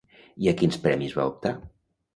[0.45, 1.57] I a quins premis va optar?